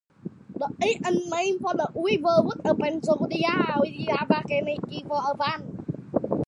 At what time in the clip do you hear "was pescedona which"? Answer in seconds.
2.41-3.93